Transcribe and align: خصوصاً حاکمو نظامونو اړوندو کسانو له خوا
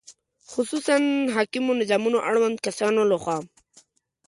خصوصاً 0.51 0.97
حاکمو 1.35 1.73
نظامونو 1.81 2.17
اړوندو 2.29 2.63
کسانو 2.65 3.01
له 3.11 3.17
خوا 3.23 3.37